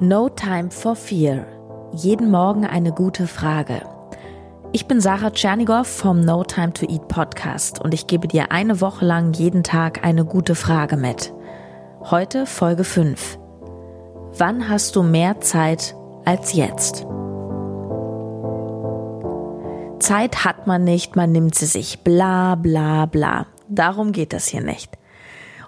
No 0.00 0.28
Time 0.28 0.72
for 0.72 0.96
Fear. 0.96 1.46
Jeden 1.92 2.28
Morgen 2.28 2.66
eine 2.66 2.90
gute 2.90 3.28
Frage. 3.28 3.82
Ich 4.72 4.88
bin 4.88 5.00
Sarah 5.00 5.30
Tschernigow 5.30 5.86
vom 5.86 6.20
No 6.20 6.42
Time 6.42 6.72
to 6.72 6.84
Eat 6.84 7.06
Podcast 7.06 7.80
und 7.80 7.94
ich 7.94 8.08
gebe 8.08 8.26
dir 8.26 8.50
eine 8.50 8.80
Woche 8.80 9.04
lang 9.04 9.32
jeden 9.34 9.62
Tag 9.62 10.04
eine 10.04 10.24
gute 10.24 10.56
Frage 10.56 10.96
mit. 10.96 11.32
Heute 12.00 12.44
Folge 12.44 12.82
5. 12.82 13.38
Wann 14.36 14.68
hast 14.68 14.96
du 14.96 15.04
mehr 15.04 15.40
Zeit 15.40 15.94
als 16.24 16.54
jetzt? 16.54 17.06
Zeit 20.00 20.44
hat 20.44 20.66
man 20.66 20.82
nicht, 20.82 21.14
man 21.14 21.30
nimmt 21.30 21.54
sie 21.54 21.66
sich. 21.66 22.00
Bla 22.00 22.56
bla 22.56 23.06
bla. 23.06 23.46
Darum 23.68 24.10
geht 24.10 24.34
es 24.34 24.48
hier 24.48 24.60
nicht. 24.60 24.98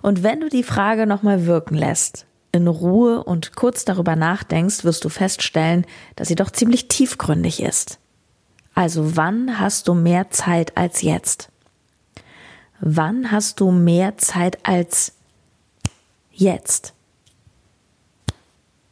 Und 0.03 0.25
wenn 0.25 0.41
du 0.41 0.49
die 0.49 0.65
Frage 0.65 1.07
nochmal 1.07 1.47
wirken 1.47 1.77
lässt, 1.77 2.27
in 2.57 2.67
Ruhe 2.67 3.23
und 3.23 3.55
kurz 3.55 3.85
darüber 3.85 4.17
nachdenkst, 4.17 4.85
wirst 4.85 5.05
du 5.05 5.09
feststellen, 5.09 5.87
dass 6.17 6.29
sie 6.29 6.35
doch 6.35 6.51
ziemlich 6.51 6.89
tiefgründig 6.89 7.63
ist. 7.63 7.99
Also 8.75 9.17
wann 9.17 9.59
hast 9.59 9.89
du 9.89 9.95
mehr 9.95 10.31
Zeit 10.31 10.77
als 10.77 11.03
jetzt? 11.03 11.51
Wann 12.81 13.31
hast 13.33 13.61
du 13.61 13.71
mehr 13.71 14.19
Zeit 14.19 14.59
als 14.67 15.13
jetzt? 16.31 16.93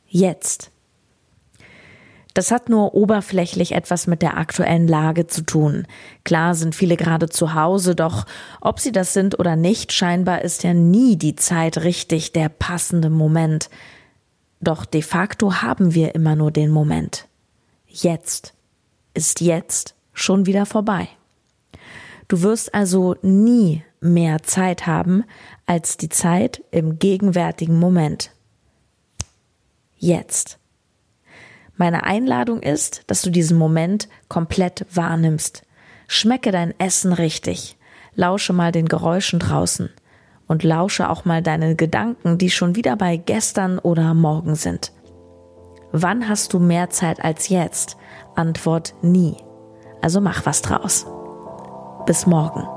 Jetzt. 0.09 0.71
Das 2.35 2.51
hat 2.51 2.69
nur 2.69 2.95
oberflächlich 2.95 3.73
etwas 3.73 4.09
mit 4.09 4.21
der 4.21 4.37
aktuellen 4.37 4.89
Lage 4.89 5.29
zu 5.29 5.43
tun. 5.43 5.87
Klar 6.25 6.57
sind 6.57 6.75
viele 6.75 6.97
gerade 6.97 7.29
zu 7.29 7.55
Hause, 7.55 7.95
doch 7.95 8.27
ob 8.61 8.81
sie 8.81 8.91
das 8.91 9.13
sind 9.13 9.39
oder 9.39 9.55
nicht, 9.55 9.93
scheinbar 9.93 10.43
ist 10.43 10.65
ja 10.65 10.75
nie 10.75 11.17
die 11.17 11.37
Zeit 11.37 11.79
richtig 11.79 12.33
der 12.33 12.49
passende 12.49 13.09
Moment. 13.09 13.71
Doch 14.61 14.85
de 14.85 15.03
facto 15.03 15.63
haben 15.63 15.95
wir 15.95 16.17
immer 16.17 16.35
nur 16.35 16.51
den 16.51 16.71
Moment. 16.71 17.29
Jetzt 17.87 18.53
ist 19.15 19.41
jetzt 19.41 19.95
schon 20.13 20.47
wieder 20.47 20.67
vorbei. 20.67 21.09
Du 22.27 22.43
wirst 22.43 22.75
also 22.75 23.15
nie 23.23 23.85
mehr 24.01 24.43
Zeit 24.43 24.89
haben 24.89 25.23
als 25.67 25.97
die 25.97 26.09
Zeit 26.09 26.65
im 26.73 26.99
gegenwärtigen 26.99 27.79
Moment. 27.79 28.33
Jetzt. 29.97 30.59
Meine 31.77 32.05
Einladung 32.05 32.61
ist, 32.61 33.03
dass 33.09 33.23
du 33.23 33.31
diesen 33.31 33.59
Moment 33.59 34.09
komplett 34.29 34.87
wahrnimmst. 34.93 35.63
Schmecke 36.07 36.53
dein 36.53 36.79
Essen 36.79 37.13
richtig. 37.13 37.77
Lausche 38.15 38.53
mal 38.53 38.71
den 38.71 38.87
Geräuschen 38.87 39.41
draußen. 39.41 39.91
Und 40.47 40.63
lausche 40.63 41.09
auch 41.09 41.25
mal 41.25 41.43
deine 41.43 41.75
Gedanken, 41.75 42.39
die 42.39 42.51
schon 42.51 42.77
wieder 42.77 42.97
bei 42.97 43.17
gestern 43.17 43.79
oder 43.79 44.15
morgen 44.15 44.55
sind. 44.55 44.93
Wann 45.91 46.29
hast 46.29 46.53
du 46.53 46.59
mehr 46.59 46.91
Zeit 46.91 47.25
als 47.25 47.49
jetzt? 47.49 47.97
Antwort 48.35 48.95
nie. 49.01 49.37
Also 50.03 50.21
mach 50.21 50.45
was 50.45 50.61
draus. 50.61 51.07
Bis 52.05 52.27
morgen. 52.27 52.74